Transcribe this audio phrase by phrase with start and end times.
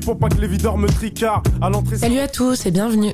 [0.00, 1.48] pour pas que les videurs me tricardent.
[1.60, 1.96] À l'entrée.
[1.96, 3.12] Salut à tous et bienvenue.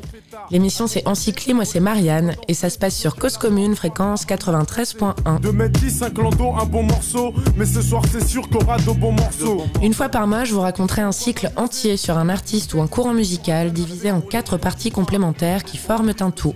[0.51, 5.41] L'émission c'est Encyclé, moi c'est Marianne et ça se passe sur Cause Commune, fréquence 93.1.
[5.41, 8.79] De mettre 10, un clando, un bon morceau, mais ce soir c'est sûr qu'on aura
[8.79, 9.65] de bons morceaux.
[9.83, 12.87] Une fois par mois, je vous raconterai un cycle entier sur un artiste ou un
[12.87, 16.55] courant musical divisé en quatre parties complémentaires qui forment un tout.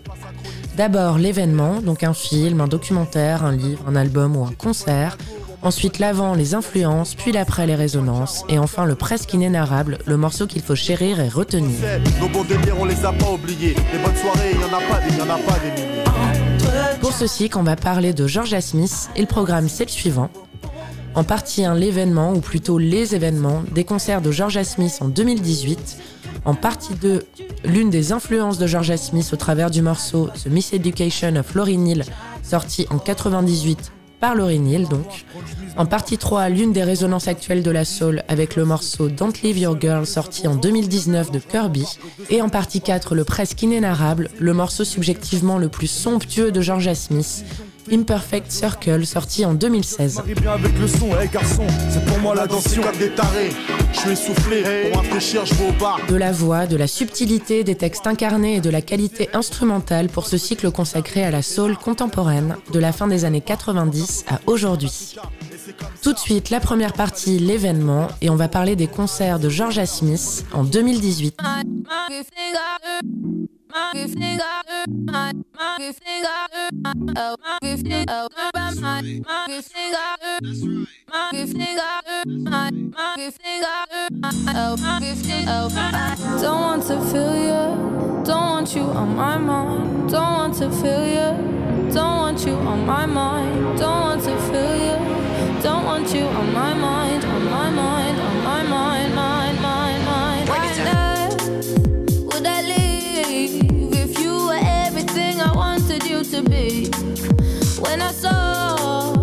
[0.77, 5.19] D'abord l'événement, donc un film, un documentaire, un livre, un album ou un concert.
[5.62, 8.45] Ensuite l'avant, les influences, puis l'après, les résonances.
[8.48, 11.78] Et enfin le presque inénarrable, le morceau qu'il faut chérir et retenir.
[12.19, 13.74] Nos bons délires, on les a pas oubliés.
[13.92, 16.98] Les bonnes soirées, y en a pas, y en a pas des milliers.
[17.00, 20.30] Pour ce cycle, on va parler de Georgia Smith et le programme c'est le suivant.
[21.14, 25.98] En partie 1, l'événement, ou plutôt les événements, des concerts de Georgia Smith en 2018.
[26.47, 27.22] En partie 2,
[27.64, 31.84] l'une des influences de Georgia Smith au travers du morceau The Miss Education of Lauryn
[31.84, 32.05] Hill,
[32.42, 35.24] sorti en 98 par Lauryn Hill donc.
[35.76, 39.58] En partie 3, l'une des résonances actuelles de la soul avec le morceau Don't Leave
[39.58, 41.86] Your Girl sorti en 2019 de Kirby.
[42.28, 46.94] Et en partie 4, le presque inénarrable, le morceau subjectivement le plus somptueux de Georgia
[46.94, 47.44] Smith,
[47.91, 50.17] Imperfect Circle, sorti en 2016.
[50.17, 52.83] Marie bien avec le son, hey garçon, c'est pour moi la dansion.
[52.83, 53.50] Comme des tarés,
[53.92, 55.98] je suis essoufflé, pour rafraîchir, je vais au bar.
[56.09, 60.27] De la voix, de la subtilité, des textes incarnés et de la qualité instrumentale pour
[60.27, 65.17] ce cycle consacré à la soul contemporaine, de la fin des années 90 à aujourd'hui.
[66.03, 69.87] Tout de suite, la première partie, l'événement, et on va parler des concerts de Georgia
[69.87, 71.37] Smith en 2018.
[86.41, 90.11] Don't want to feel you, don't want you on my mind.
[90.11, 93.78] Don't want to feel you, don't want you on my mind.
[93.78, 98.44] Don't want to feel you, don't want you on my mind, on my mind, on
[98.44, 99.00] my mind, mind,
[106.43, 106.91] to be?
[107.81, 109.15] When I saw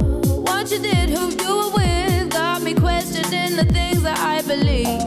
[0.41, 5.01] what you did, who you were with, got me questioning the things that I believe.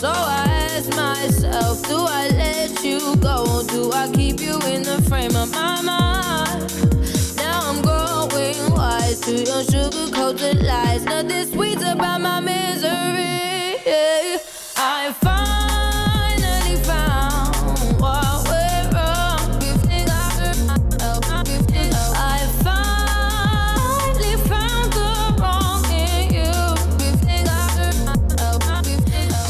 [0.00, 3.62] So I ask myself, do I let you go?
[3.68, 6.72] Do I keep you in the frame of my mind?
[7.36, 11.04] Now I'm growing wise to your sugar-coated lies.
[11.04, 13.46] Nothing sweet about my misery.
[14.76, 15.12] I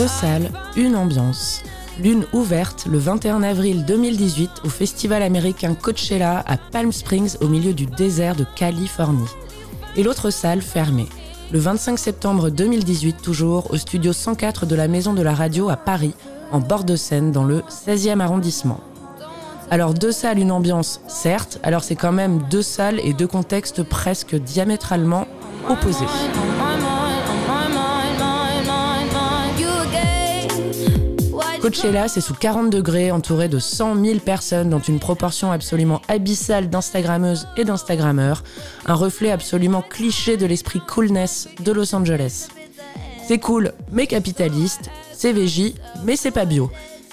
[0.06, 1.62] Salles, une ambiance.
[2.02, 7.72] L'une ouverte le 21 avril 2018 au festival américain Coachella à Palm Springs au milieu
[7.72, 9.28] du désert de Californie.
[9.96, 11.08] Et l'autre salle fermée.
[11.50, 15.76] Le 25 septembre 2018 toujours au studio 104 de la Maison de la Radio à
[15.76, 16.14] Paris,
[16.52, 18.80] en bord de Seine dans le 16e arrondissement.
[19.70, 23.82] Alors deux salles, une ambiance, certes, alors c'est quand même deux salles et deux contextes
[23.82, 25.26] presque diamétralement
[25.68, 26.06] opposés.
[31.66, 36.70] Coachella, c'est sous 40 degrés, entouré de 100 000 personnes, dont une proportion absolument abyssale
[36.70, 38.44] d'Instagrammeuses et d'Instagrammeurs,
[38.86, 42.46] un reflet absolument cliché de l'esprit coolness de Los Angeles.
[43.26, 46.70] C'est cool, mais capitaliste, c'est VJ, mais c'est pas bio.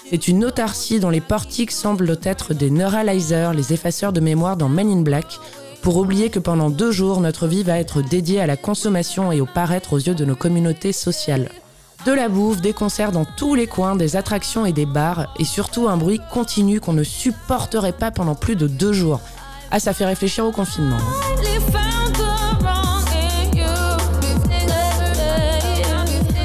[0.08, 4.68] C'est une autarcie dont les portiques semblent être des neuralizers, les effaceurs de mémoire dans
[4.68, 5.40] Men in Black,
[5.82, 9.40] pour oublier que pendant deux jours, notre vie va être dédiée à la consommation et
[9.40, 11.50] au paraître aux yeux de nos communautés sociales.
[12.04, 15.44] De la bouffe, des concerts dans tous les coins, des attractions et des bars, et
[15.44, 19.20] surtout un bruit continu qu'on ne supporterait pas pendant plus de deux jours.
[19.70, 20.98] Ah, ça fait réfléchir au confinement.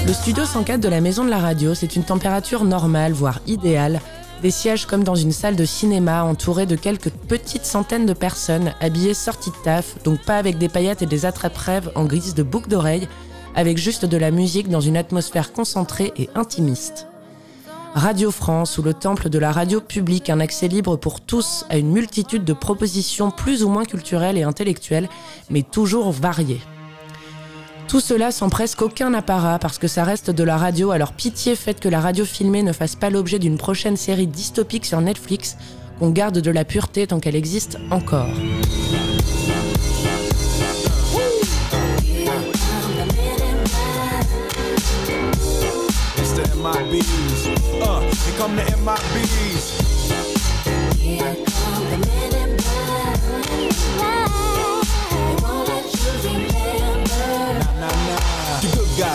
[0.08, 4.00] Le studio 104 de la Maison de la Radio, c'est une température normale, voire idéale.
[4.41, 8.73] Des sièges comme dans une salle de cinéma entourés de quelques petites centaines de personnes
[8.79, 12.44] habillées sorties de taf, donc pas avec des paillettes et des attrape-rêves en grise de
[12.44, 13.09] boucles d'oreilles,
[13.55, 17.07] avec juste de la musique dans une atmosphère concentrée et intimiste.
[17.96, 21.78] Radio France ou le temple de la radio publique, un accès libre pour tous à
[21.78, 25.09] une multitude de propositions plus ou moins culturelles et intellectuelles,
[25.49, 26.61] mais toujours variées.
[27.87, 31.55] Tout cela sans presque aucun apparat parce que ça reste de la radio, alors pitié
[31.55, 35.57] faites que la radio filmée ne fasse pas l'objet d'une prochaine série dystopique sur Netflix,
[35.97, 38.29] qu'on garde de la pureté tant qu'elle existe encore.
[46.69, 47.81] MIBs.
[47.81, 49.89] Uh, here come the MIBs.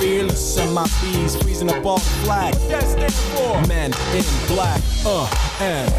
[0.00, 0.58] fearless.
[0.58, 2.54] And my bees freezing up all the flag.
[2.54, 3.66] What that stand for?
[3.68, 4.80] Men in black.
[5.04, 5.28] Uh,
[5.60, 5.92] and.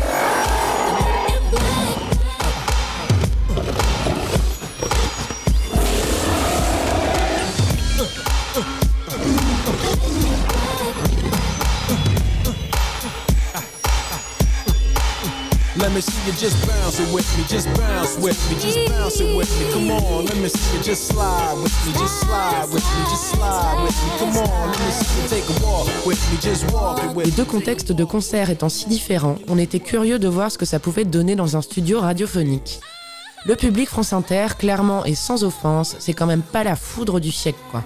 [15.93, 19.19] Let me see you just bounce it with me, just bounce with me, just bounce
[19.19, 19.71] it with me.
[19.73, 23.29] Come on, let me see you just slide with me, just slide with me, just
[23.29, 24.17] slide with me.
[24.17, 27.17] Come on, let me see you take a walk with me, just walk it with
[27.17, 27.23] me.
[27.25, 30.65] Les deux contextes de concert étant si différents, on était curieux de voir ce que
[30.65, 32.79] ça pouvait donner dans un studio radiophonique.
[33.45, 37.31] Le public France Inter, clairement et sans offense, c'est quand même pas la foudre du
[37.31, 37.83] siècle, quoi.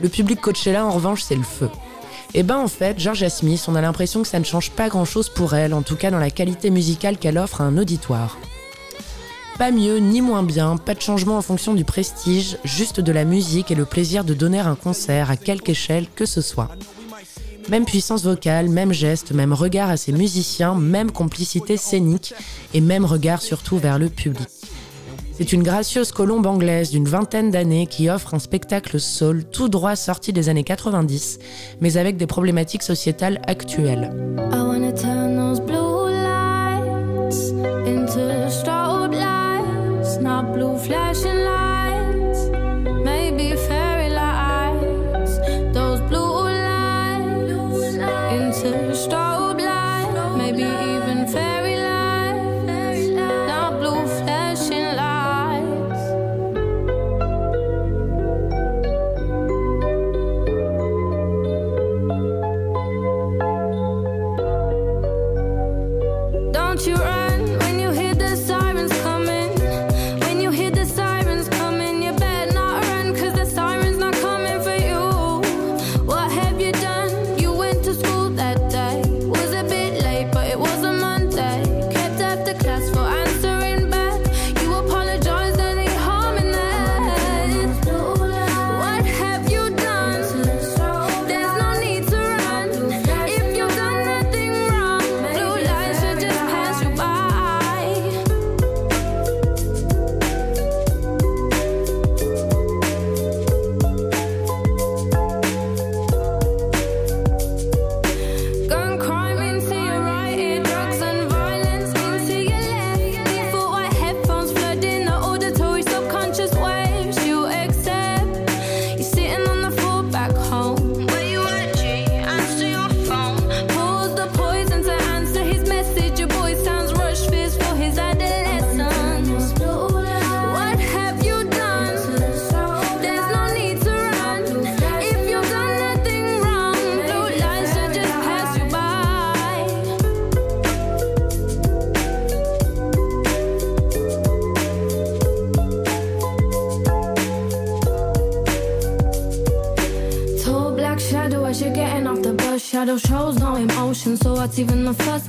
[0.00, 1.68] Le public Coachella, en revanche, c'est le feu.
[2.34, 4.90] Et eh ben en fait, Georgia Smith, on a l'impression que ça ne change pas
[4.90, 8.36] grand-chose pour elle, en tout cas dans la qualité musicale qu'elle offre à un auditoire.
[9.58, 13.24] Pas mieux ni moins bien, pas de changement en fonction du prestige, juste de la
[13.24, 16.68] musique et le plaisir de donner un concert à quelque échelle que ce soit.
[17.70, 22.34] Même puissance vocale, même geste, même regard à ses musiciens, même complicité scénique
[22.74, 24.48] et même regard surtout vers le public.
[25.38, 29.94] C'est une gracieuse colombe anglaise d'une vingtaine d'années qui offre un spectacle soul tout droit
[29.94, 31.38] sorti des années 90,
[31.80, 34.10] mais avec des problématiques sociétales actuelles.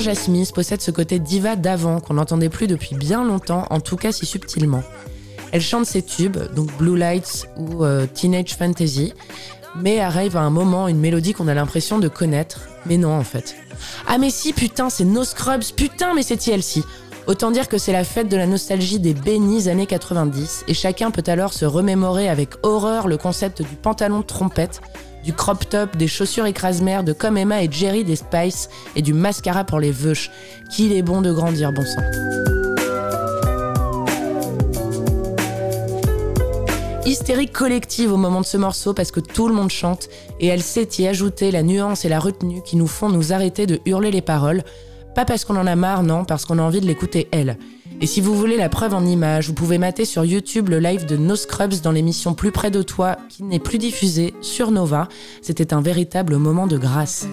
[0.00, 3.96] Georgia Smith possède ce côté diva d'avant qu'on n'entendait plus depuis bien longtemps, en tout
[3.96, 4.82] cas si subtilement.
[5.52, 9.12] Elle chante ses tubes, donc Blue Lights ou euh, Teenage Fantasy,
[9.76, 13.24] mais arrive à un moment une mélodie qu'on a l'impression de connaître, mais non en
[13.24, 13.56] fait.
[14.06, 16.82] Ah mais si, putain, c'est No Scrubs, putain, mais c'est TLC.
[17.26, 21.10] Autant dire que c'est la fête de la nostalgie des bénis années 90, et chacun
[21.10, 24.80] peut alors se remémorer avec horreur le concept du pantalon trompette,
[25.24, 29.12] du crop top, des chaussures écrase-mer, de comme Emma et Jerry des Spice et du
[29.12, 30.30] mascara pour les veuches.
[30.70, 32.02] Qu'il est bon de grandir, bon sang.
[37.06, 40.08] Hystérie collective au moment de ce morceau parce que tout le monde chante
[40.38, 43.66] et elle sait y ajouter la nuance et la retenue qui nous font nous arrêter
[43.66, 44.62] de hurler les paroles.
[45.14, 47.58] Pas parce qu'on en a marre, non, parce qu'on a envie de l'écouter elle.
[48.02, 51.04] Et si vous voulez la preuve en image, vous pouvez mater sur YouTube le live
[51.04, 55.06] de No Scrubs dans l'émission Plus près de toi qui n'est plus diffusée sur Nova.
[55.42, 57.26] C'était un véritable moment de grâce.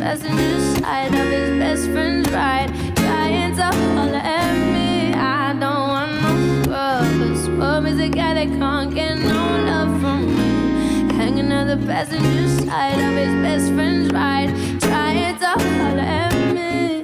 [0.00, 5.12] Passenger side of his best friend's ride, trying to holler at me.
[5.12, 6.30] I don't want no
[6.62, 9.40] scrub, scrub is a guy that can't get no
[9.70, 11.14] love from me.
[11.16, 14.48] Hanging on the passenger side of his best friend's ride,
[14.80, 17.02] trying to holler at me.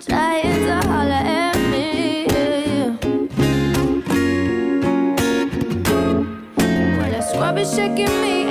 [0.00, 2.26] Trying to holler at me.
[6.96, 8.47] Well, that scrub is shaking me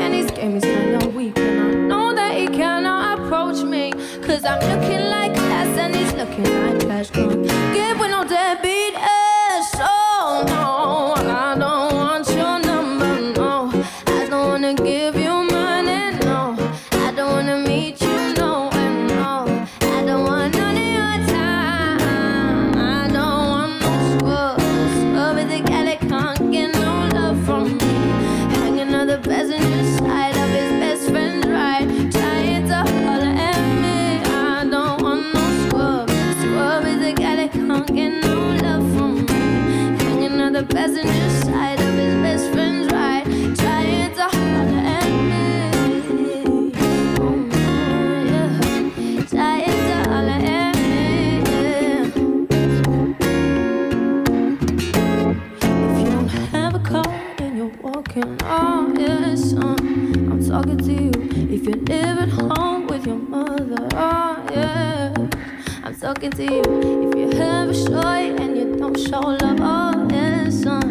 [66.18, 67.10] talking to you.
[67.10, 70.82] If you have a shoy and you don't show love, oh yes, son,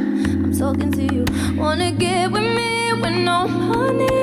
[0.45, 1.25] I'm talking to you.
[1.57, 4.16] Wanna get with me with no money,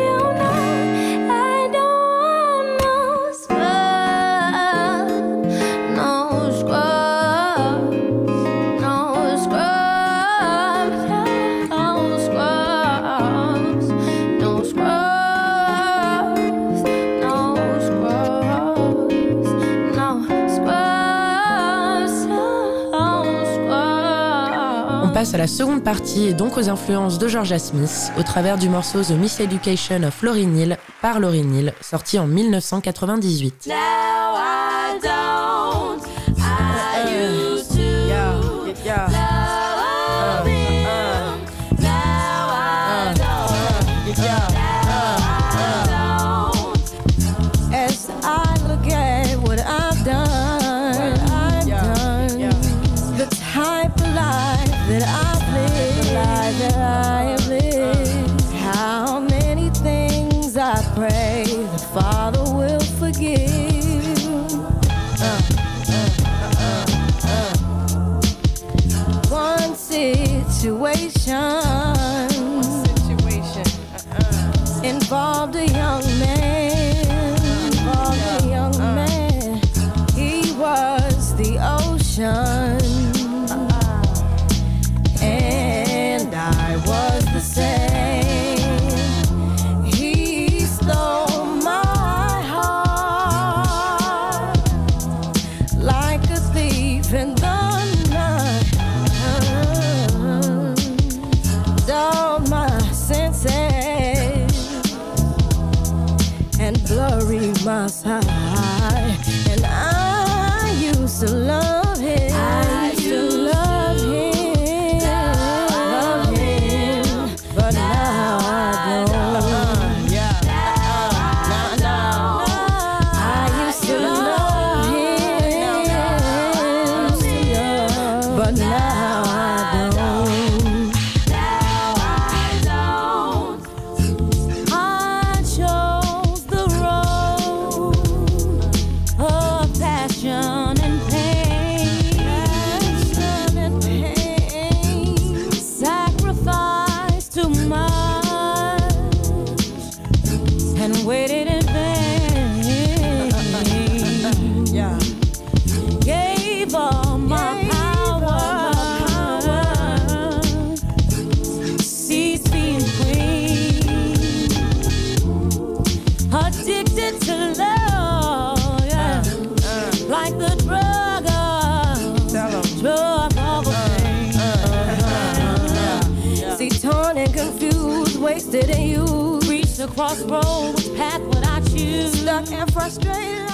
[25.23, 28.67] passe à la seconde partie et donc aux influences de Georgia Smith au travers du
[28.67, 33.67] morceau The Miseducation of Lauryn Hill par Lauryn Hill, sorti en 1998.
[33.67, 34.02] Now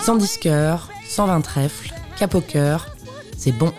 [0.09, 2.95] 110 cœurs, 120 trèfles, cap au cœur,
[3.37, 3.71] c'est bon.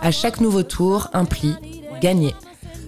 [0.00, 1.54] À chaque nouveau tour, un pli,
[2.00, 2.34] gagné.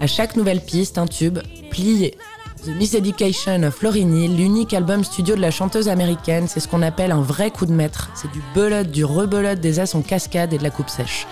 [0.01, 1.39] À chaque nouvelle piste, un tube,
[1.71, 2.17] plié.
[2.65, 7.13] The Miseducation of Florini, l'unique album studio de la chanteuse américaine, c'est ce qu'on appelle
[7.13, 8.09] un vrai coup de maître.
[8.15, 11.27] C'est du belote, du rebelote, des as en cascade et de la coupe sèche.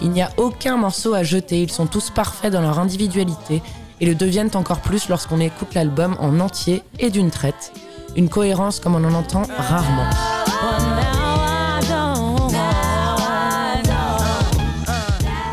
[0.00, 3.62] Il n'y a aucun morceau à jeter, ils sont tous parfaits dans leur individualité
[4.00, 7.72] et le deviennent encore plus lorsqu'on écoute l'album en entier et d'une traite.
[8.14, 10.37] Une cohérence comme on en entend rarement.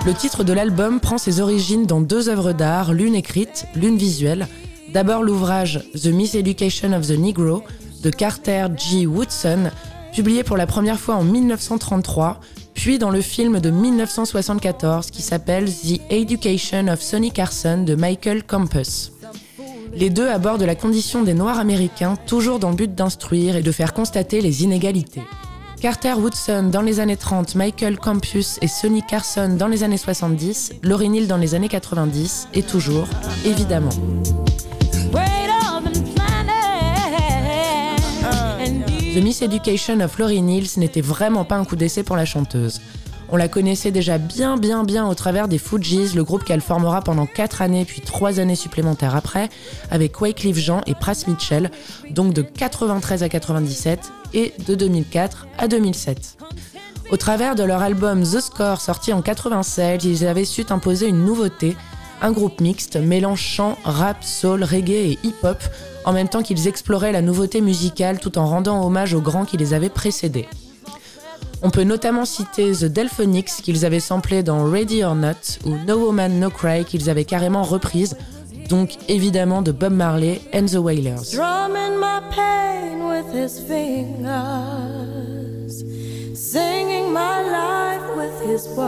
[0.05, 4.47] Le titre de l'album prend ses origines dans deux œuvres d'art, l'une écrite, l'une visuelle.
[4.93, 7.63] D'abord l'ouvrage The Miseducation of the Negro
[8.03, 9.07] de Carter G.
[9.07, 9.71] Woodson,
[10.13, 12.39] publié pour la première fois en 1933,
[12.75, 18.43] puis dans le film de 1974 qui s'appelle The Education of Sonny Carson de Michael
[18.43, 19.11] Campus.
[19.95, 23.71] Les deux abordent la condition des Noirs américains, toujours dans le but d'instruire et de
[23.71, 25.23] faire constater les inégalités.
[25.81, 30.73] Carter Woodson dans les années 30, Michael Campus et Sonny Carson dans les années 70,
[30.83, 33.07] Lauryn Hill dans les années 90 et toujours,
[33.45, 33.89] évidemment.
[39.13, 42.81] The Miseducation of Lauryn Hill ce n'était vraiment pas un coup d'essai pour la chanteuse.
[43.29, 47.01] On la connaissait déjà bien bien bien au travers des Fugees, le groupe qu'elle formera
[47.01, 49.49] pendant 4 années puis 3 années supplémentaires après,
[49.89, 51.71] avec Wycliffe Jean et Pras Mitchell,
[52.11, 56.37] donc de 93 à 97 et de 2004 à 2007.
[57.11, 61.25] Au travers de leur album The Score sorti en 96, ils avaient su imposer une
[61.25, 61.75] nouveauté,
[62.21, 65.61] un groupe mixte mêlant chant, rap, soul, reggae et hip-hop,
[66.05, 69.57] en même temps qu'ils exploraient la nouveauté musicale tout en rendant hommage aux grands qui
[69.57, 70.47] les avaient précédés.
[71.61, 75.97] On peut notamment citer The Delphonics qu'ils avaient samplé dans Ready or Not ou No
[75.97, 78.15] Woman No Cry qu'ils avaient carrément reprise,
[78.69, 81.31] donc évidemment de Bob Marley and the Wailers.
[81.31, 84.25] Drumming my pain with his fingers,
[86.35, 88.85] singing my life with his words,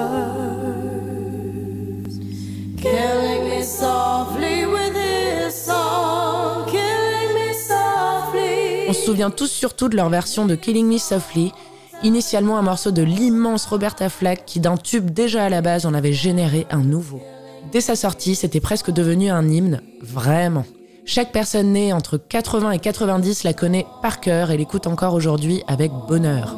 [2.81, 8.89] killing me softly with his song, killing me softly.
[8.89, 11.53] On se souvient tous surtout de leur version de Killing Me Softly,
[12.03, 15.93] initialement un morceau de l'immense Roberta Flack qui d'un tube déjà à la base en
[15.93, 17.21] avait généré un nouveau.
[17.71, 20.65] Dès sa sortie, c'était presque devenu un hymne, vraiment.
[21.05, 25.63] Chaque personne née entre 80 et 90 la connaît par cœur et l'écoute encore aujourd'hui
[25.67, 26.55] avec bonheur.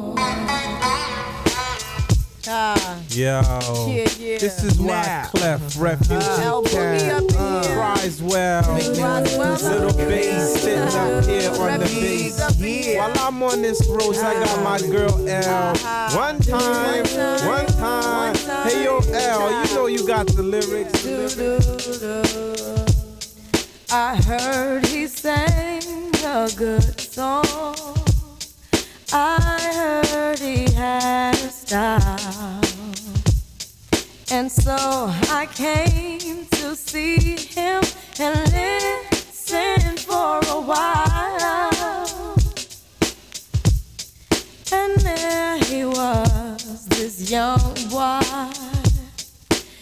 [3.10, 3.40] Yo,
[4.38, 7.29] this is why Clef Refuge Camp
[8.00, 8.74] cries well.
[8.74, 12.96] Little bass sitting up here on the bass.
[12.96, 15.76] While I'm on this road, I got my girl L.
[16.16, 17.04] One time,
[17.46, 18.34] one time.
[18.66, 21.06] Hey yo, L, you know you got the lyrics.
[23.92, 25.82] I heard he sang
[26.24, 27.76] a good song.
[29.12, 32.59] I heard he had a style.
[34.32, 37.82] And so I came to see him
[38.20, 42.36] and listen for a while.
[44.72, 48.20] And there he was, this young boy,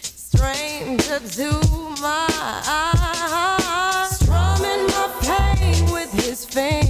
[0.01, 1.51] stranger to
[2.01, 2.27] my
[2.67, 6.88] eyes, strumming my pain with his fingers,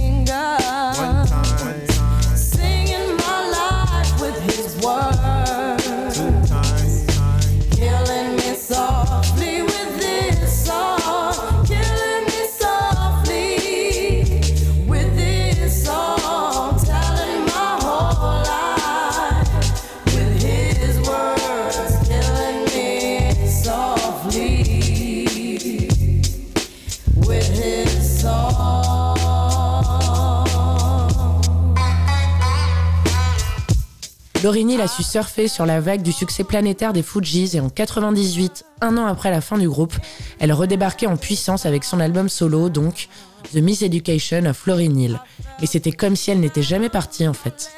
[34.55, 38.65] Hill a su surfer sur la vague du succès planétaire des Fujis et en 98,
[38.81, 39.93] un an après la fin du groupe,
[40.39, 43.09] elle redébarquait en puissance avec son album solo, donc
[43.53, 45.19] The Miseducation of Lauryn Hill.
[45.59, 47.71] Mais c'était comme si elle n'était jamais partie en fait.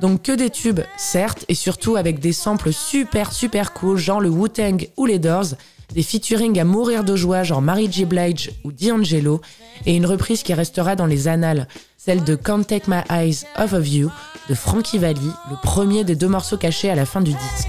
[0.00, 4.30] Donc que des tubes, certes, et surtout avec des samples super super cool, genre le
[4.30, 5.54] Wu-Tang ou les Doors,
[5.92, 8.06] des featuring à mourir de joie, genre Mary J.
[8.06, 9.40] Blige ou D'Angelo,
[9.84, 11.68] et une reprise qui restera dans les annales,
[12.04, 14.10] celle de Can't Take My Eyes Off of You
[14.48, 17.68] de Frankie Valli, le premier des deux morceaux cachés à la fin du disque.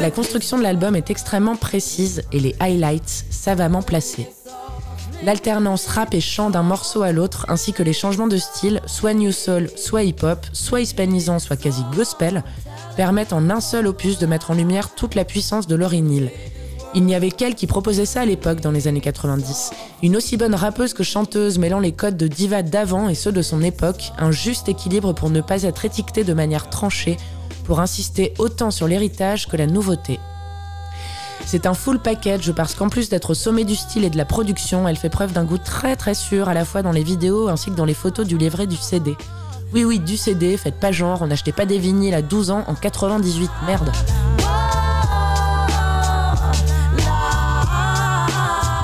[0.00, 4.28] La construction de l'album est extrêmement précise et les highlights savamment placés.
[5.22, 9.14] L'alternance rap et chant d'un morceau à l'autre, ainsi que les changements de style, soit
[9.14, 12.42] new soul, soit hip-hop, soit hispanisant, soit quasi gospel,
[12.96, 16.32] permettent en un seul opus de mettre en lumière toute la puissance de Lauryn Hill.
[16.94, 19.70] Il n'y avait qu'elle qui proposait ça à l'époque dans les années 90.
[20.02, 23.40] Une aussi bonne rappeuse que chanteuse mêlant les codes de diva d'avant et ceux de
[23.40, 27.16] son époque, un juste équilibre pour ne pas être étiquetée de manière tranchée,
[27.64, 30.20] pour insister autant sur l'héritage que la nouveauté.
[31.46, 34.26] C'est un full package parce qu'en plus d'être au sommet du style et de la
[34.26, 37.48] production, elle fait preuve d'un goût très très sûr à la fois dans les vidéos
[37.48, 39.16] ainsi que dans les photos du livret du CD.
[39.72, 42.64] Oui oui, du CD, faites pas genre, on n'achetait pas des vinyles à 12 ans
[42.66, 43.90] en 98, merde.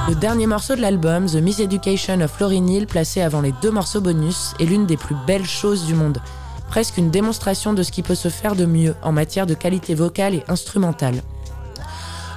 [0.08, 4.00] Le dernier morceau de l'album, The Miseducation of Lauryn Hill, placé avant les deux morceaux
[4.00, 6.22] bonus, est l'une des plus belles choses du monde.
[6.70, 9.94] Presque une démonstration de ce qui peut se faire de mieux en matière de qualité
[9.94, 11.20] vocale et instrumentale.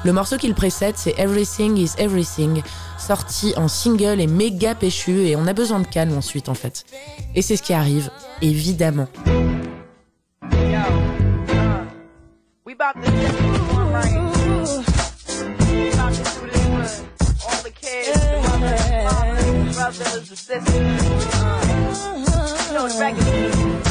[0.04, 2.62] Le morceau qui le précède, c'est Everything is Everything,
[2.98, 6.84] sorti en single et méga péchu, et on a besoin de calme ensuite en fait.
[7.36, 9.08] Et c'est ce qui arrive, évidemment.
[19.92, 20.50] No does.
[20.50, 20.62] Uh,
[22.68, 23.91] you know, regular.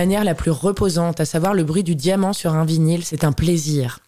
[0.00, 3.32] Manière la plus reposante, à savoir le bruit du diamant sur un vinyle, c'est un
[3.32, 3.98] plaisir.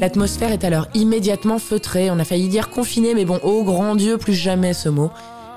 [0.00, 4.18] L'atmosphère est alors immédiatement feutrée, on a failli dire confiné, mais bon, oh grand Dieu,
[4.18, 5.10] plus jamais ce mot.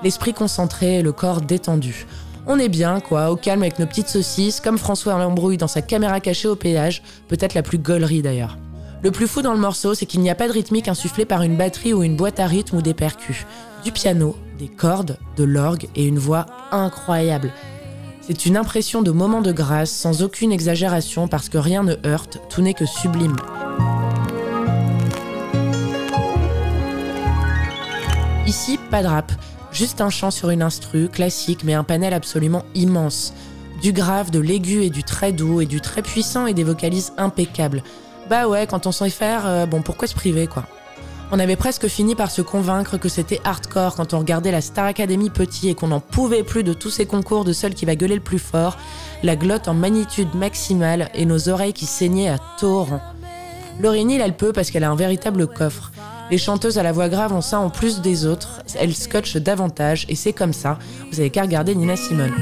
[0.04, 2.06] L'esprit concentré le corps détendu.
[2.46, 5.82] On est bien, quoi, au calme avec nos petites saucisses, comme François l'embrouille dans sa
[5.82, 8.56] caméra cachée au péage, peut-être la plus gaulerie d'ailleurs.
[9.02, 11.42] Le plus fou dans le morceau, c'est qu'il n'y a pas de rythmique insufflée par
[11.42, 13.46] une batterie ou une boîte à rythme ou des percus.
[13.84, 17.52] Du piano, des cordes, de l'orgue et une voix incroyable.
[18.20, 22.38] C'est une impression de moment de grâce, sans aucune exagération, parce que rien ne heurte,
[22.48, 23.36] tout n'est que sublime.
[28.46, 29.32] Ici, pas de rap,
[29.72, 33.32] Juste un chant sur une instru, classique, mais un panel absolument immense.
[33.80, 37.14] Du grave, de l'aigu et du très doux, et du très puissant et des vocalises
[37.16, 37.82] impeccables.
[38.28, 40.64] Bah ouais, quand on sait faire, euh, bon, pourquoi se priver, quoi?
[41.34, 44.84] On avait presque fini par se convaincre que c'était hardcore quand on regardait la Star
[44.84, 47.96] Academy petit et qu'on n'en pouvait plus de tous ces concours de seul qui va
[47.96, 48.76] gueuler le plus fort,
[49.22, 53.00] la glotte en magnitude maximale et nos oreilles qui saignaient à torrent.
[53.80, 55.90] Laurie Neal, elle peut parce qu'elle a un véritable coffre.
[56.30, 60.04] Les chanteuses à la voix grave ont ça en plus des autres, elles scotchent davantage
[60.10, 60.78] et c'est comme ça.
[61.10, 62.34] Vous avez qu'à regarder Nina Simone.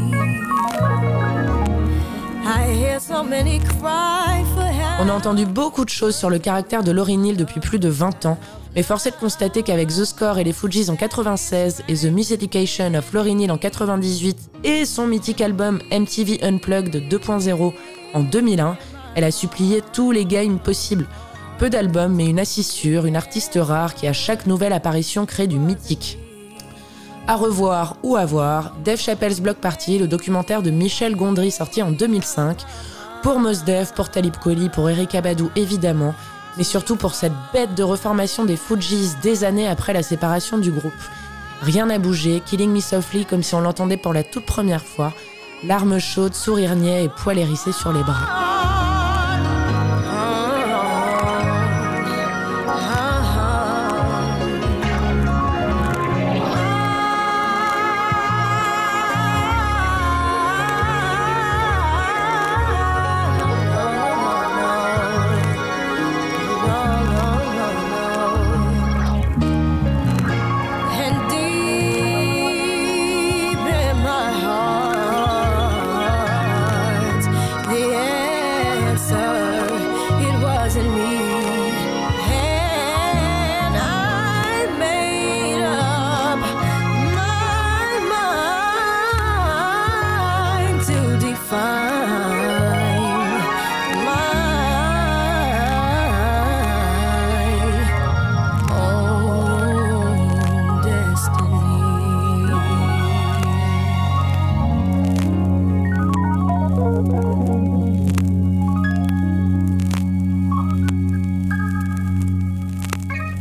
[5.02, 7.88] On a entendu beaucoup de choses sur le caractère de Laurie Neal depuis plus de
[7.88, 8.38] 20 ans,
[8.74, 12.04] mais force est de constater qu'avec The Score et les Fujis en 96 et The
[12.04, 17.72] Miss Education of Laurie Neal en 98 et son mythique album MTV Unplugged 2.0
[18.14, 18.76] en 2001,
[19.16, 21.06] elle a supplié tous les games possibles.
[21.58, 25.46] Peu d'albums, mais une assise sûre, une artiste rare qui à chaque nouvelle apparition crée
[25.46, 26.18] du mythique.
[27.26, 31.82] À revoir ou à voir, Dave Chappelle's Block Party, le documentaire de Michel Gondry sorti
[31.82, 32.64] en 2005,
[33.22, 36.14] pour Mos Def, pour Talib Kweli, pour Eric Abadou évidemment,
[36.60, 40.70] mais surtout pour cette bête de reformation des Fujis des années après la séparation du
[40.70, 40.92] groupe.
[41.62, 45.14] Rien n'a bougé, Killing Me Softly comme si on l'entendait pour la toute première fois,
[45.64, 48.49] larmes chaudes, sourire niais et poils hérissés sur les bras.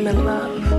[0.00, 0.69] I'm in love.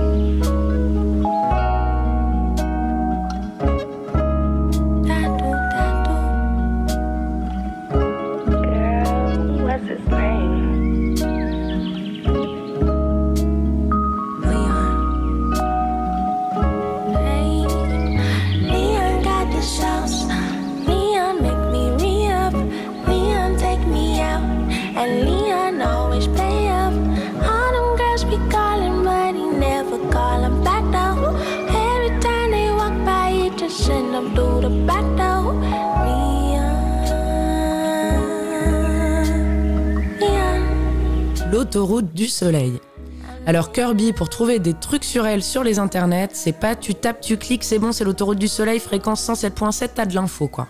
[43.46, 47.20] Alors Kirby, pour trouver des trucs sur elle sur les internets, c'est pas tu tapes,
[47.20, 50.68] tu cliques, c'est bon, c'est l'autoroute du soleil, fréquence 107.7, t'as de l'info quoi.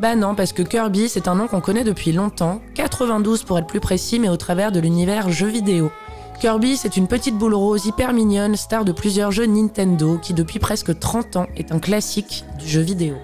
[0.00, 3.68] Bah non, parce que Kirby, c'est un nom qu'on connaît depuis longtemps, 92 pour être
[3.68, 5.92] plus précis, mais au travers de l'univers jeux vidéo.
[6.40, 10.58] Kirby, c'est une petite boule rose hyper mignonne, star de plusieurs jeux Nintendo, qui depuis
[10.58, 13.14] presque 30 ans est un classique du jeu vidéo.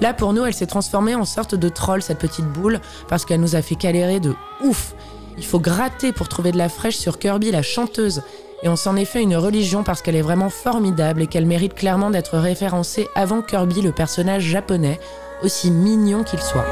[0.00, 3.40] Là, pour nous, elle s'est transformée en sorte de troll, cette petite boule, parce qu'elle
[3.40, 4.94] nous a fait galérer de ouf.
[5.36, 8.22] Il faut gratter pour trouver de la fraîche sur Kirby, la chanteuse.
[8.62, 11.74] Et on s'en est fait une religion parce qu'elle est vraiment formidable et qu'elle mérite
[11.74, 14.98] clairement d'être référencée avant Kirby, le personnage japonais,
[15.42, 16.64] aussi mignon qu'il soit.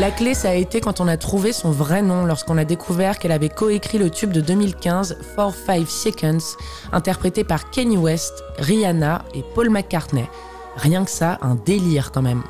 [0.00, 3.18] La clé, ça a été quand on a trouvé son vrai nom, lorsqu'on a découvert
[3.18, 6.56] qu'elle avait coécrit le tube de 2015, 4-5 Seconds,
[6.92, 10.28] interprété par Kanye West, Rihanna et Paul McCartney.
[10.76, 12.44] Rien que ça, un délire quand même.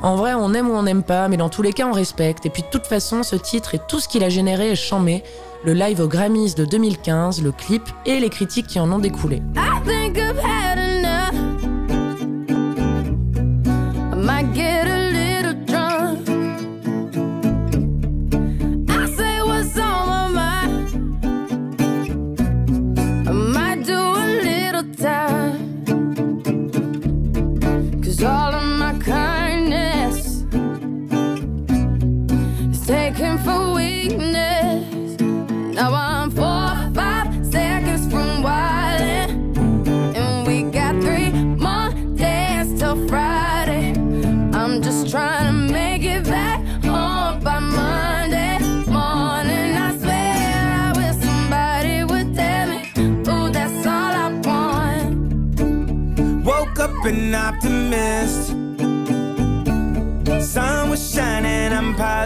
[0.00, 2.46] En vrai, on aime ou on n'aime pas, mais dans tous les cas, on respecte.
[2.46, 5.24] Et puis de toute façon, ce titre et tout ce qu'il a généré est chambé.
[5.64, 9.42] Le live au Grammys de 2015, le clip et les critiques qui en ont découlé.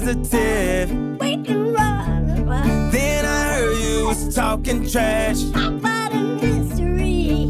[0.02, 0.88] Positive.
[2.90, 5.40] Then I heard you was talking trash.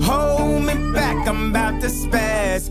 [0.02, 2.68] Hold me back, I'm about to spaz.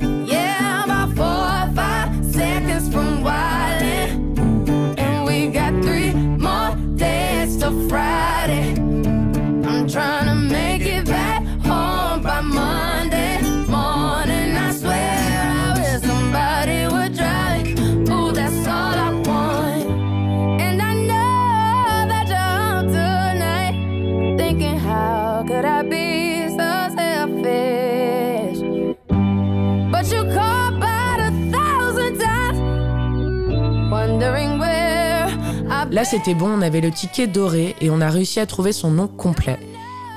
[36.02, 38.90] Là, c'était bon, on avait le ticket doré et on a réussi à trouver son
[38.90, 39.60] nom complet.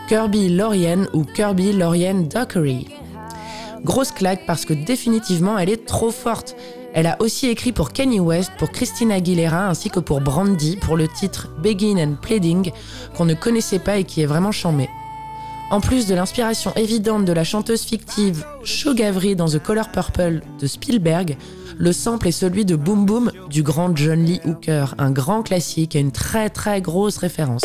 [0.08, 2.88] Kirby Laurienne ou Kirby Laurienne Dockery.
[3.84, 6.56] Grosse claque parce que définitivement, elle est trop forte.
[6.94, 10.96] Elle a aussi écrit pour Kanye West, pour Christina Aguilera ainsi que pour Brandy pour
[10.96, 12.70] le titre Begin and Pleading
[13.14, 14.88] qu'on ne connaissait pas et qui est vraiment chambé.
[15.70, 20.66] En plus de l'inspiration évidente de la chanteuse fictive Shogavri dans The Color Purple de
[20.66, 21.36] Spielberg,
[21.78, 25.96] le sample est celui de Boom Boom du grand John Lee Hooker, un grand classique
[25.96, 27.64] et une très très grosse référence.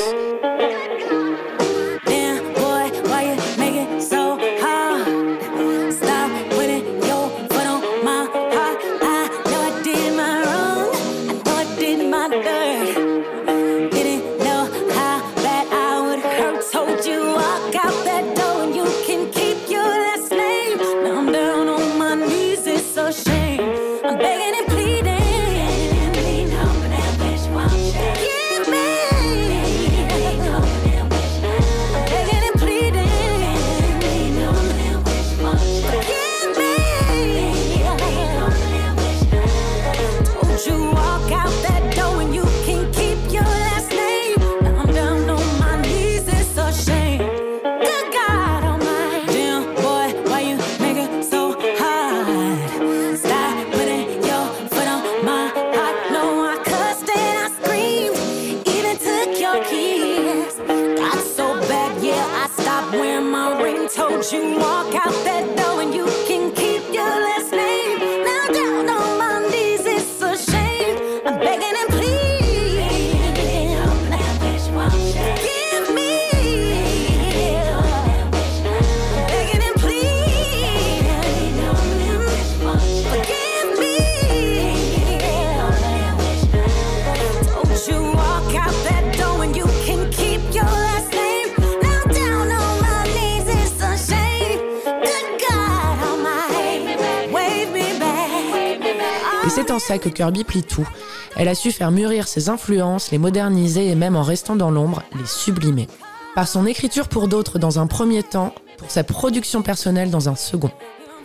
[99.69, 100.87] C'est en ça que Kirby plie tout.
[101.35, 105.03] Elle a su faire mûrir ses influences, les moderniser et même en restant dans l'ombre,
[105.15, 105.87] les sublimer.
[106.33, 110.33] Par son écriture pour d'autres dans un premier temps, pour sa production personnelle dans un
[110.33, 110.71] second.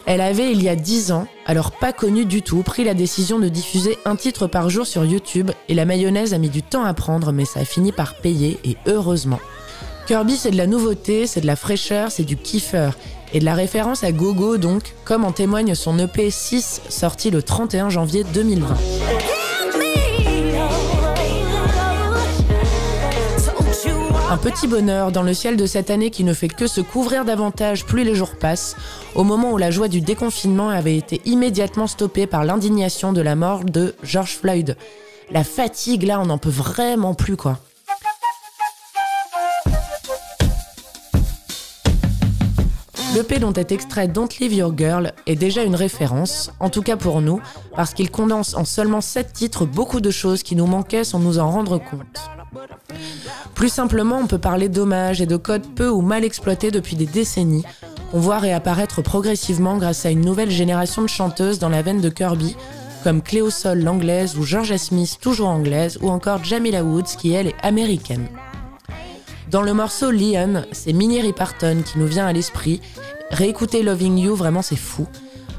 [0.05, 3.39] Elle avait, il y a 10 ans, alors pas connue du tout, pris la décision
[3.39, 6.85] de diffuser un titre par jour sur YouTube et la mayonnaise a mis du temps
[6.85, 9.41] à prendre mais ça a fini par payer et heureusement.
[10.07, 12.91] Kirby c'est de la nouveauté, c'est de la fraîcheur, c'est du kiffer
[13.35, 17.43] et de la référence à Gogo donc, comme en témoigne son EP 6 sorti le
[17.43, 18.75] 31 janvier 2020.
[24.31, 27.25] Un petit bonheur dans le ciel de cette année qui ne fait que se couvrir
[27.25, 28.77] davantage plus les jours passent,
[29.15, 33.37] au moment où la joie du déconfinement avait été immédiatement stoppée par l'indignation de la
[33.37, 34.77] mort de George Floyd.
[35.31, 37.59] La fatigue, là, on n'en peut vraiment plus, quoi.
[43.15, 46.97] L'EP dont est extrait Don't Leave Your Girl est déjà une référence, en tout cas
[46.97, 47.41] pour nous,
[47.77, 51.39] parce qu'il condense en seulement 7 titres beaucoup de choses qui nous manquaient sans nous
[51.39, 52.31] en rendre compte.
[53.55, 57.07] Plus simplement, on peut parler d'hommages et de codes peu ou mal exploités depuis des
[57.07, 57.65] décennies,
[58.11, 62.09] qu'on voit réapparaître progressivement grâce à une nouvelle génération de chanteuses dans la veine de
[62.09, 62.57] Kirby,
[63.05, 67.47] comme Cléo Sol l'anglaise ou Georgia Smith toujours anglaise, ou encore Jamila Woods qui elle
[67.47, 68.27] est américaine.
[69.51, 72.81] Dans le morceau Leon, c'est Minnie Riperton qui nous vient à l'esprit.
[73.31, 75.07] Réécouter Loving You, vraiment c'est fou.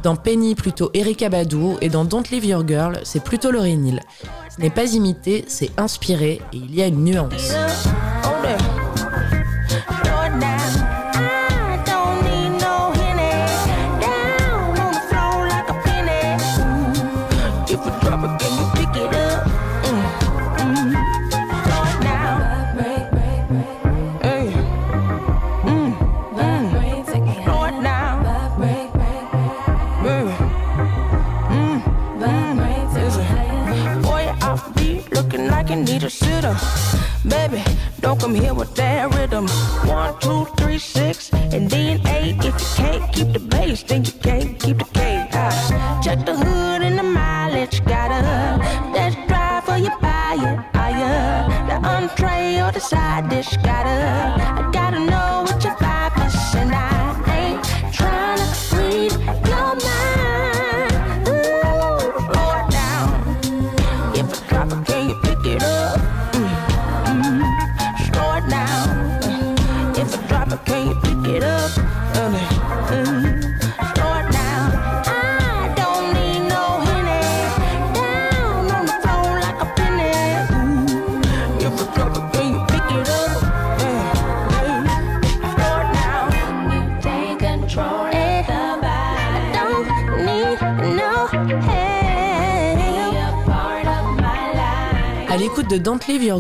[0.04, 4.02] Dans Penny, plutôt Erika Badu, et dans Don't Leave Your Girl, c'est plutôt Laurie Neal.
[4.56, 7.54] Ce n'est pas imité, c'est inspiré, et il y a une nuance.
[38.06, 39.48] Don't come here with that rhythm.
[39.90, 40.55] One, two,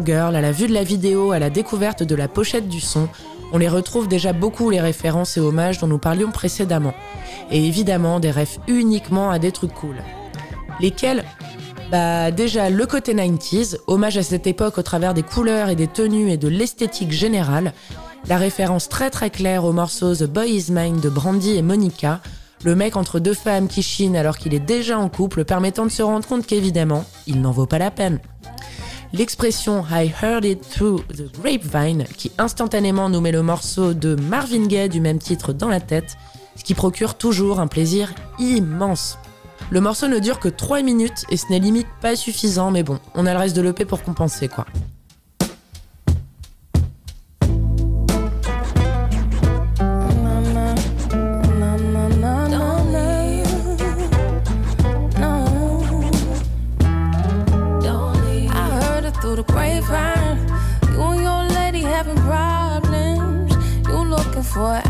[0.04, 3.08] Girl, à la vue de la vidéo, à la découverte de la pochette du son,
[3.52, 6.94] on les retrouve déjà beaucoup les références et hommages dont nous parlions précédemment.
[7.52, 9.98] Et évidemment des refs uniquement à des trucs cool.
[10.80, 11.24] Lesquels?
[11.92, 15.88] Bah déjà le côté 90s, hommage à cette époque au travers des couleurs et des
[15.88, 17.74] tenues et de l'esthétique générale.
[18.28, 22.22] La référence très très claire au morceau The Boy Is Mine de Brandy et Monica,
[22.64, 25.92] le mec entre deux femmes qui chine alors qu'il est déjà en couple, permettant de
[25.92, 28.20] se rendre compte qu'évidemment, il n'en vaut pas la peine.
[29.18, 34.66] L'expression I heard it through the grapevine, qui instantanément nous met le morceau de Marvin
[34.68, 36.18] Gaye du même titre dans la tête,
[36.58, 39.18] ce qui procure toujours un plaisir immense.
[39.70, 43.00] Le morceau ne dure que 3 minutes et ce n'est limite pas suffisant, mais bon,
[43.14, 44.66] on a le reste de l'EP pour compenser quoi.
[64.56, 64.85] For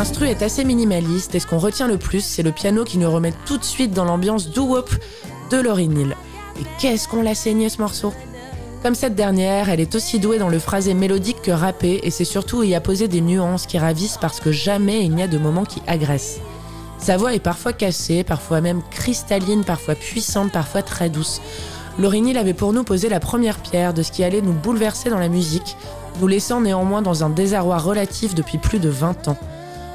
[0.00, 3.10] L'instru est assez minimaliste et ce qu'on retient le plus, c'est le piano qui nous
[3.10, 4.88] remet tout de suite dans l'ambiance doo-wop
[5.50, 6.16] de Laurie Neal.
[6.58, 8.14] Et qu'est-ce qu'on l'a saigné ce morceau?
[8.82, 12.24] Comme cette dernière, elle est aussi douée dans le phrasé mélodique que rappé et c'est
[12.24, 15.66] surtout y poser des nuances qui ravissent parce que jamais il n'y a de moments
[15.66, 16.40] qui agressent.
[16.96, 21.42] Sa voix est parfois cassée, parfois même cristalline, parfois puissante, parfois très douce.
[21.98, 25.10] Laurie Neal avait pour nous posé la première pierre de ce qui allait nous bouleverser
[25.10, 25.76] dans la musique,
[26.22, 29.36] nous laissant néanmoins dans un désarroi relatif depuis plus de 20 ans.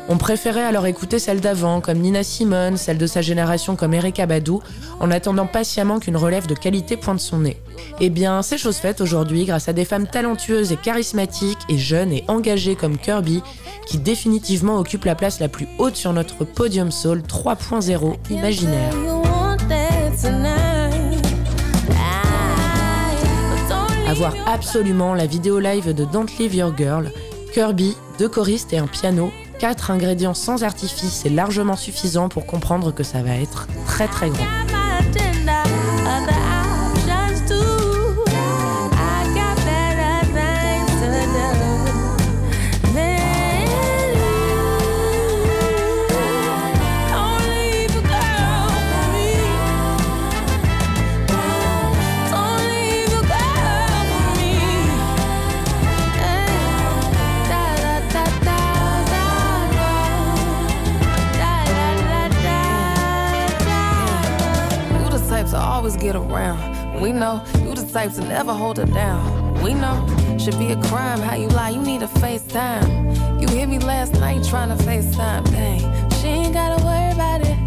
[0.08, 4.28] On préférait alors écouter celle d'avant, comme Nina Simone, celle de sa génération comme Erika
[4.28, 4.58] Badu,
[4.99, 7.58] en attendant patiemment qu'une relève de qualité pointe son nez.
[7.99, 12.12] Eh bien, c'est chose faite aujourd'hui grâce à des femmes talentueuses et charismatiques et jeunes
[12.12, 13.41] et engagées comme Kirby,
[13.88, 18.93] qui définitivement occupent la place la plus haute sur notre podium soul 3.0 imaginaire.
[24.08, 27.12] À voir absolument la vidéo live de Don't Leave Your Girl,
[27.53, 32.93] Kirby, deux choristes et un piano 4 ingrédients sans artifice est largement suffisant pour comprendre
[32.93, 34.64] que ça va être très très grand.
[65.58, 67.01] Always get around.
[67.01, 69.62] We know you the type to never hold her down.
[69.64, 70.06] We know
[70.38, 71.70] should be a crime how you lie.
[71.70, 73.41] You need a FaceTime.
[73.41, 75.45] You hit me last night trying to FaceTime.
[75.51, 77.58] Dang, she ain't gotta worry about it.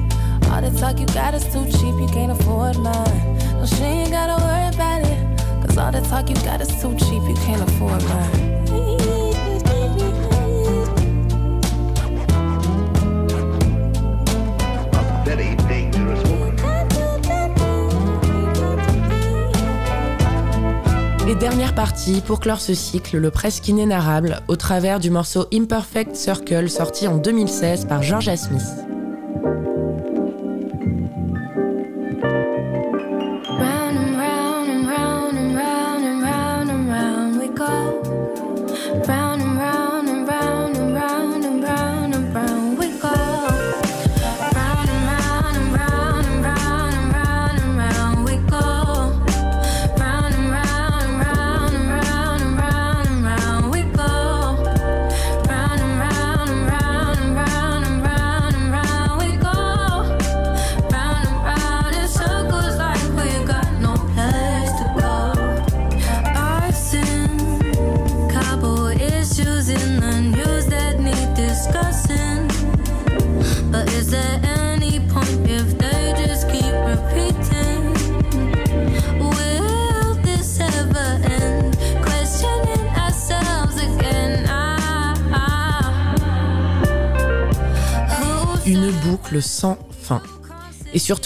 [0.51, 1.95] All the talk you got is too cheap.
[2.03, 3.39] You can't afford mine.
[3.59, 5.67] No, she ain't gotta worry about it.
[5.67, 8.59] Cause all the talk you got is too cheap, you can't afford mine.
[21.29, 26.17] Et dernière partie pour clore ce cycle, le presque inénarrable, au travers du morceau Imperfect
[26.17, 28.65] Circle sorti en 2016 par Georgia Smith.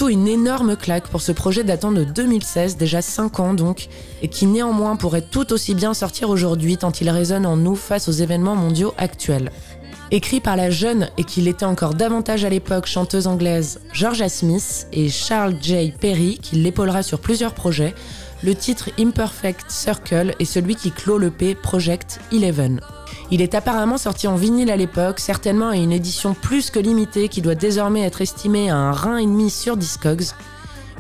[0.09, 3.89] Une énorme claque pour ce projet datant de 2016, déjà 5 ans donc,
[4.21, 8.09] et qui néanmoins pourrait tout aussi bien sortir aujourd'hui tant il résonne en nous face
[8.09, 9.53] aux événements mondiaux actuels.
[10.11, 14.89] Écrit par la jeune et qu'il était encore davantage à l'époque chanteuse anglaise Georgia Smith
[14.93, 15.95] et Charles J.
[15.99, 17.95] Perry qui l'épaulera sur plusieurs projets,
[18.43, 22.81] le titre Imperfect Circle est celui qui clôt le P Project Eleven.
[23.33, 27.31] Il est apparemment sorti en vinyle à l'époque, certainement à une édition plus que limitée
[27.31, 30.27] qui doit désormais être estimée à un rein et demi sur Discogs.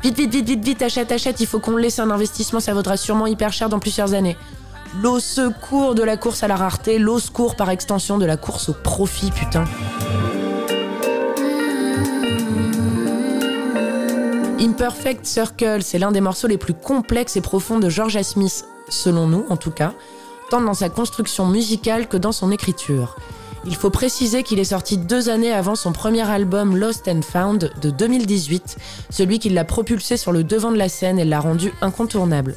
[0.02, 2.96] Vite, vite, vite, vite, vite, achète, achète, il faut qu'on laisse un investissement, ça vaudra
[2.96, 4.38] sûrement hyper cher dans plusieurs années.
[5.02, 8.70] L'eau secours de la course à la rareté, l'eau secours par extension de la course
[8.70, 9.64] au profit, putain.
[14.58, 19.26] Imperfect Circle, c'est l'un des morceaux les plus complexes et profonds de Georgia Smith, selon
[19.26, 19.92] nous en tout cas,
[20.60, 23.16] dans sa construction musicale que dans son écriture.
[23.64, 27.72] Il faut préciser qu'il est sorti deux années avant son premier album Lost and Found
[27.80, 28.76] de 2018,
[29.08, 32.56] celui qui l'a propulsé sur le devant de la scène et l'a rendu incontournable.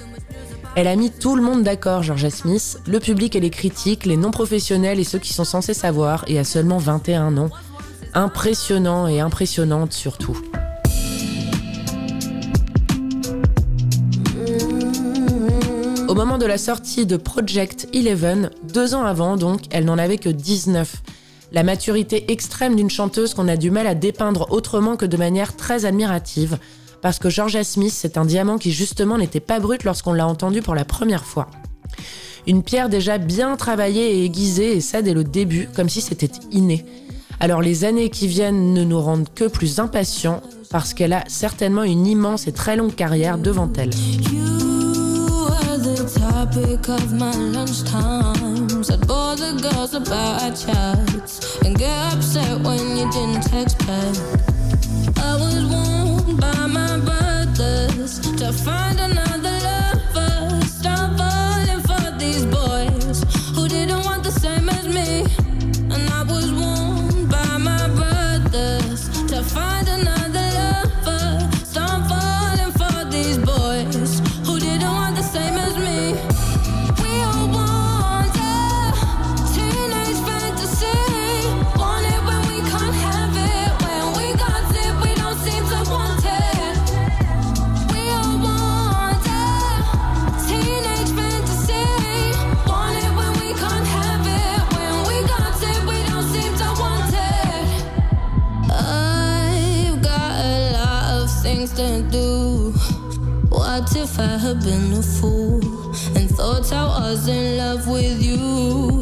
[0.75, 4.17] Elle a mis tout le monde d'accord, Georgia Smith, le public et les critiques, les
[4.17, 7.49] non-professionnels et ceux qui sont censés savoir, et à seulement 21 ans.
[8.13, 10.37] Impressionnant et impressionnante surtout.
[16.15, 20.17] Au moment de la sortie de Project Eleven, deux ans avant donc, elle n'en avait
[20.17, 21.03] que 19.
[21.51, 25.57] La maturité extrême d'une chanteuse qu'on a du mal à dépeindre autrement que de manière
[25.57, 26.57] très admirative,
[27.01, 30.61] parce que Georgia Smith, c'est un diamant qui justement n'était pas brut lorsqu'on l'a entendu
[30.61, 31.47] pour la première fois.
[32.47, 36.31] Une pierre déjà bien travaillée et aiguisée, et ça dès le début, comme si c'était
[36.49, 36.85] inné.
[37.41, 40.41] Alors les années qui viennent ne nous rendent que plus impatients,
[40.71, 43.91] parce qu'elle a certainement une immense et très longue carrière devant elle.
[46.45, 48.91] Topic of my lunchtimes.
[48.93, 54.15] I'd bore the girls about our chats and get upset when you didn't text back.
[55.17, 59.64] I was warned by my brothers to find another
[101.67, 102.71] things to do.
[103.49, 105.61] What if I had been a fool
[106.15, 109.01] and thought I was in love with you?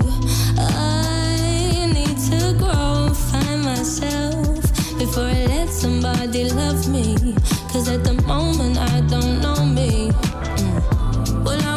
[0.58, 4.62] I need to grow and find myself
[4.98, 7.36] before I let somebody love me.
[7.72, 10.10] Cause at the moment I don't know me.
[10.12, 11.44] Mm.
[11.44, 11.73] Well,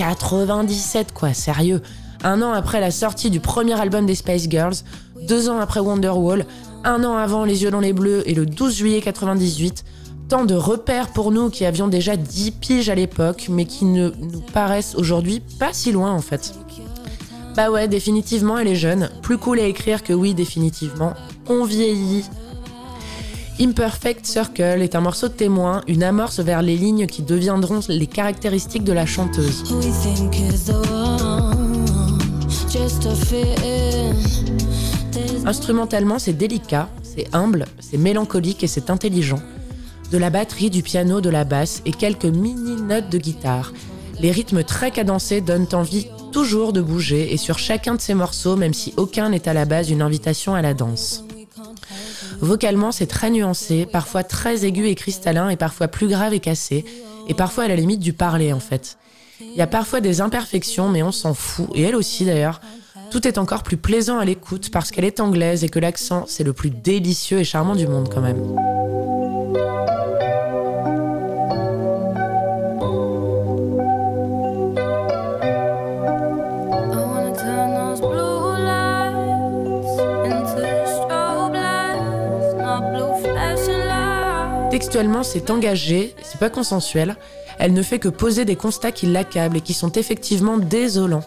[0.00, 1.82] 97 quoi, sérieux.
[2.24, 4.76] Un an après la sortie du premier album des Space Girls,
[5.28, 6.46] deux ans après Wonderwall,
[6.84, 9.84] un an avant Les yeux dans les bleus et le 12 juillet 98,
[10.30, 14.08] tant de repères pour nous qui avions déjà 10 piges à l'époque, mais qui ne
[14.18, 16.54] nous paraissent aujourd'hui pas si loin en fait.
[17.54, 21.12] Bah ouais, définitivement elle est jeune, plus cool à écrire que oui, définitivement,
[21.46, 22.24] on vieillit.
[23.60, 28.06] Imperfect Circle est un morceau de témoin, une amorce vers les lignes qui deviendront les
[28.06, 29.64] caractéristiques de la chanteuse.
[35.44, 39.40] Instrumentalement, c'est délicat, c'est humble, c'est mélancolique et c'est intelligent.
[40.10, 43.74] De la batterie, du piano, de la basse et quelques mini-notes de guitare.
[44.20, 48.56] Les rythmes très cadencés donnent envie toujours de bouger et sur chacun de ces morceaux,
[48.56, 51.24] même si aucun n'est à la base une invitation à la danse.
[52.40, 56.84] Vocalement, c'est très nuancé, parfois très aigu et cristallin et parfois plus grave et cassé,
[57.28, 58.96] et parfois à la limite du parler en fait.
[59.40, 62.60] Il y a parfois des imperfections, mais on s'en fout, et elle aussi d'ailleurs.
[63.10, 66.44] Tout est encore plus plaisant à l'écoute parce qu'elle est anglaise et que l'accent, c'est
[66.44, 68.56] le plus délicieux et charmant du monde quand même.
[84.70, 87.16] Textuellement, c'est engagé, c'est pas consensuel.
[87.58, 91.24] Elle ne fait que poser des constats qui l'accablent et qui sont effectivement désolants,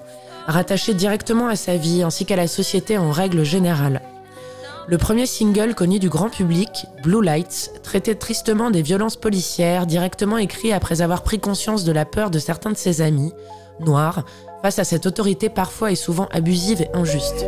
[0.48, 4.02] rattachés directement à sa vie ainsi qu'à la société en règle générale.
[4.88, 10.38] Le premier single connu du grand public, Blue Lights, traitait tristement des violences policières, directement
[10.38, 13.34] écrit après avoir pris conscience de la peur de certains de ses amis,
[13.82, 14.24] noirs,
[14.62, 17.46] face à cette autorité parfois et souvent abusive et injuste.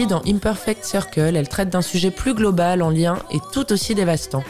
[0.00, 4.42] Dans Imperfect Circle, elle traite d'un sujet plus global en lien et tout aussi dévastant,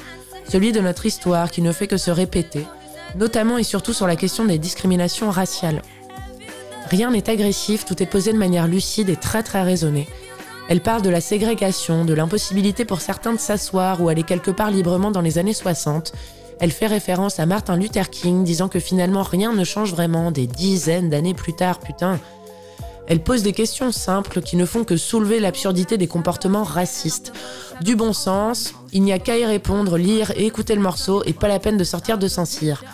[0.49, 2.65] celui de notre histoire qui ne fait que se répéter,
[3.17, 5.83] notamment et surtout sur la question des discriminations raciales.
[6.89, 10.09] Rien n'est agressif, tout est posé de manière lucide et très très raisonnée.
[10.69, 14.71] Elle parle de la ségrégation, de l'impossibilité pour certains de s'asseoir ou aller quelque part
[14.71, 16.13] librement dans les années 60.
[16.61, 20.47] Elle fait référence à Martin Luther King disant que finalement rien ne change vraiment des
[20.47, 22.21] dizaines d'années plus tard, putain.
[23.09, 27.33] Elle pose des questions simples qui ne font que soulever l'absurdité des comportements racistes.
[27.81, 31.33] Du bon sens, il n'y a qu'à y répondre, lire et écouter le morceau et
[31.33, 32.85] pas la peine de sortir de Saint-Cyr.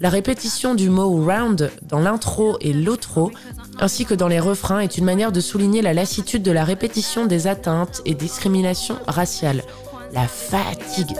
[0.00, 3.30] La répétition du mot round dans l'intro et l'outro,
[3.78, 7.26] ainsi que dans les refrains, est une manière de souligner la lassitude de la répétition
[7.26, 9.62] des atteintes et discriminations raciales.
[10.12, 11.16] La fatigue.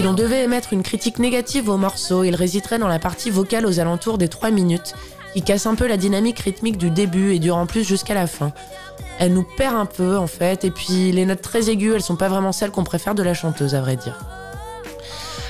[0.00, 3.66] Si l'on devait émettre une critique négative au morceau, il résiderait dans la partie vocale
[3.66, 4.94] aux alentours des 3 minutes,
[5.34, 8.26] qui casse un peu la dynamique rythmique du début et dure en plus jusqu'à la
[8.26, 8.50] fin.
[9.18, 12.16] Elle nous perd un peu en fait, et puis les notes très aiguës, elles sont
[12.16, 14.18] pas vraiment celles qu'on préfère de la chanteuse à vrai dire.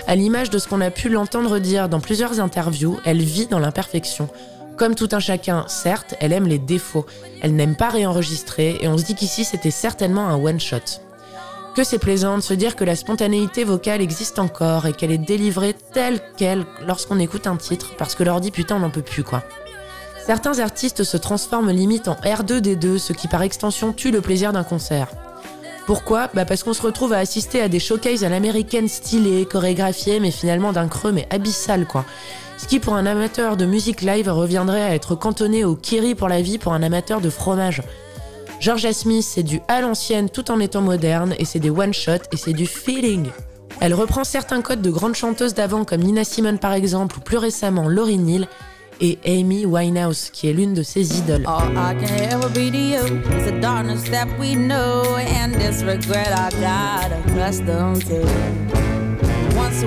[0.08, 3.60] À l'image de ce qu'on a pu l'entendre dire dans plusieurs interviews, elle vit dans
[3.60, 4.28] l'imperfection.
[4.76, 7.06] Comme tout un chacun, certes, elle aime les défauts.
[7.40, 11.00] Elle n'aime pas réenregistrer, et on se dit qu'ici c'était certainement un one-shot
[11.74, 15.18] que c'est plaisant de se dire que la spontanéité vocale existe encore et qu'elle est
[15.18, 19.02] délivrée telle qu'elle lorsqu'on écoute un titre, parce que leur dit putain on n'en peut
[19.02, 19.42] plus quoi.
[20.24, 24.64] Certains artistes se transforment limite en R2D2, ce qui par extension tue le plaisir d'un
[24.64, 25.08] concert.
[25.86, 26.28] Pourquoi?
[26.34, 30.30] Bah parce qu'on se retrouve à assister à des showcases à l'américaine stylées, chorégraphiées, mais
[30.30, 32.04] finalement d'un creux mais abyssal quoi.
[32.58, 36.28] Ce qui pour un amateur de musique live reviendrait à être cantonné au kiri pour
[36.28, 37.82] la vie pour un amateur de fromage.
[38.60, 42.36] Georgia Smith, c'est du à l'ancienne tout en étant moderne, et c'est des one-shots, et
[42.36, 43.28] c'est du feeling.
[43.80, 47.38] Elle reprend certains codes de grandes chanteuses d'avant, comme Nina Simone par exemple, ou plus
[47.38, 48.46] récemment Laurie Neal,
[49.00, 51.46] et Amy Winehouse, qui est l'une de ses idoles.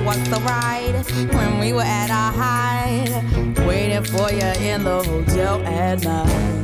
[0.04, 2.32] Once the ride when we were at our
[3.64, 6.63] waiting for you in the hotel at night.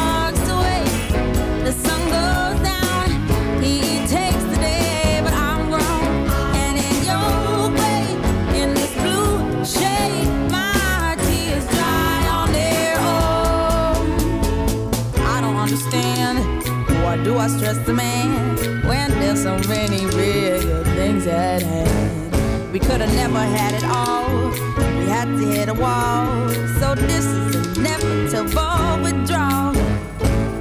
[17.41, 22.71] I stress the man when there's so many real things at hand?
[22.71, 24.51] We could have never had it all.
[24.99, 26.47] We had to hit a wall.
[26.79, 29.75] So this is inevitable withdrawal.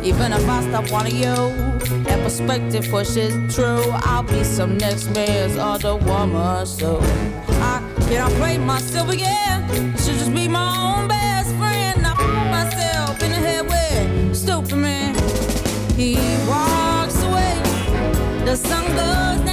[0.03, 1.37] Even if I stop wanting you,
[2.05, 3.85] that perspective pushes true.
[4.09, 7.01] I'll be some next man's other woman, so
[7.61, 9.69] I cannot play myself again.
[9.99, 12.07] Should just be my own best friend.
[12.07, 15.15] I put myself in the head with stupid man.
[15.95, 16.17] He
[16.49, 16.70] walks
[18.45, 19.50] the sun goes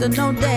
[0.00, 0.49] no emotional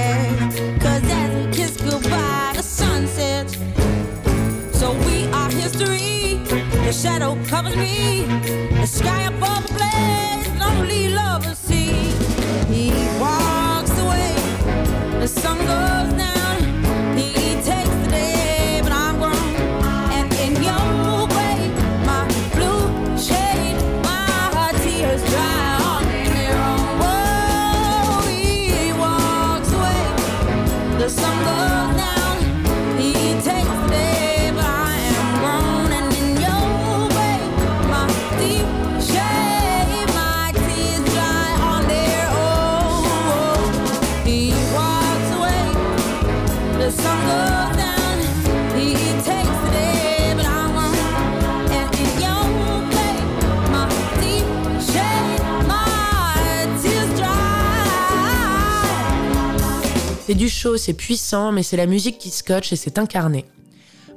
[60.86, 63.46] C'est puissant, mais c'est la musique qui scotche et c'est incarné.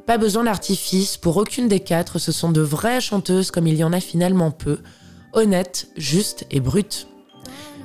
[0.05, 3.85] Pas besoin d'artifice, pour aucune des quatre, ce sont de vraies chanteuses comme il y
[3.85, 4.81] en a finalement peu,
[5.33, 7.07] honnêtes, justes et brutes.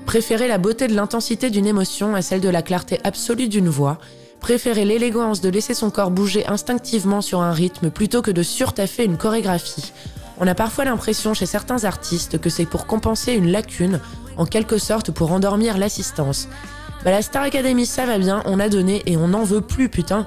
[0.08, 4.00] Préférez la beauté de l'intensité d'une émotion à celle de la clarté absolue d'une voix,
[4.40, 9.06] préférez l'élégance de laisser son corps bouger instinctivement sur un rythme plutôt que de surtaffer
[9.06, 9.94] une chorégraphie.
[10.40, 14.00] On a parfois l'impression chez certains artistes que c'est pour compenser une lacune,
[14.38, 16.48] en quelque sorte pour endormir l'assistance.
[17.04, 19.90] Bah la Star Academy ça va bien, on a donné et on n'en veut plus
[19.90, 20.26] putain.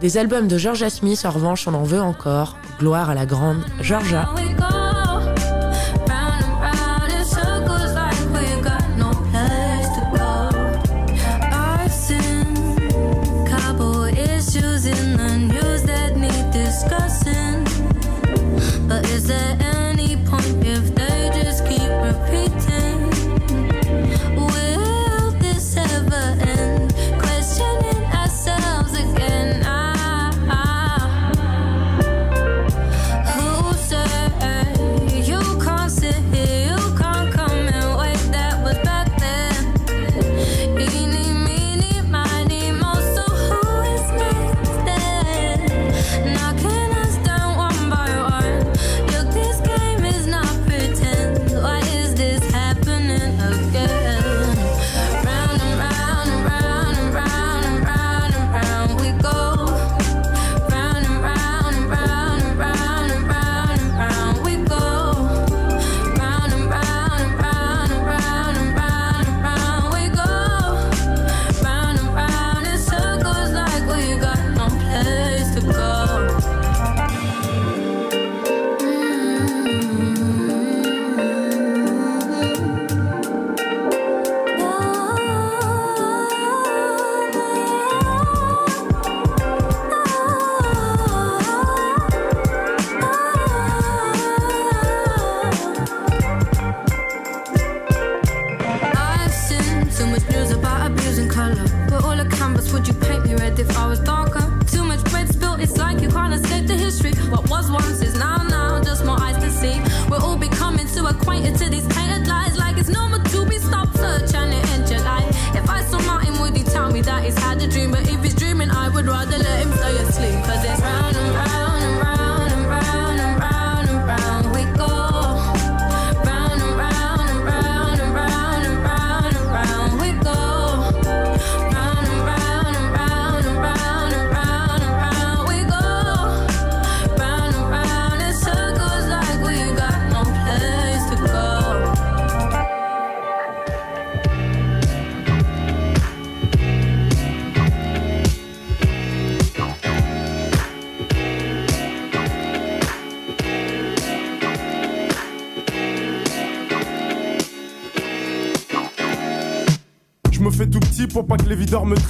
[0.00, 2.56] Des albums de Georgia Smith en revanche on en veut encore.
[2.78, 4.28] Gloire à la grande Georgia.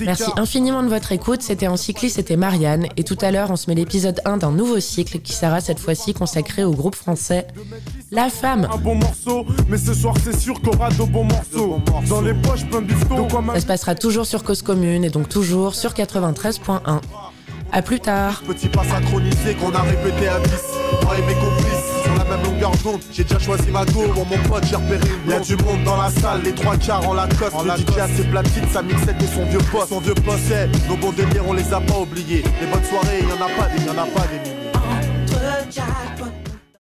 [0.01, 1.43] Merci infiniment de votre écoute.
[1.43, 2.87] C'était en cycliste, c'était Marianne.
[2.97, 5.81] Et tout à l'heure, on se met l'épisode 1 d'un nouveau cycle qui sera cette
[5.81, 7.47] fois-ci consacré au groupe français
[8.11, 8.69] La Femme.
[8.73, 11.81] Un bon morceau, mais ce soir c'est sûr qu'on aura de bons morceaux.
[12.09, 12.83] Dans les poches, plein.
[13.55, 17.01] Ça se passera toujours sur Cause Commune et donc toujours sur 93.1.
[17.71, 18.43] A plus tard.
[18.47, 20.51] Petit pas synchronisé qu'on a répété à 10.
[21.05, 21.78] Moi et mes complices
[23.13, 26.11] j'ai déjà choisi ma go, mon pote j'ai repéré une Y'a du monde dans la
[26.11, 29.27] salle, les trois quarts en la coste En la DJ assez platine, sa mixette et
[29.27, 29.89] son vieux poste.
[29.89, 32.43] Son vieux poste, hey, nos bons délires on les a pas oubliés.
[32.61, 34.41] Les bonnes soirées, y'en a pas des, y'en a pas des
[34.75, 36.18] Entre